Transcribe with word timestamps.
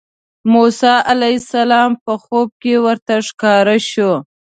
موسی 0.53 0.93
علیه 1.11 1.37
السلام 1.41 1.91
په 2.03 2.13
خوب 2.23 2.47
کې 2.61 2.73
ورته 2.85 3.15
ښکاره 3.27 3.77
شو. 3.89 4.11